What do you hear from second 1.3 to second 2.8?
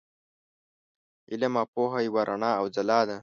علم او پوهه یوه رڼا او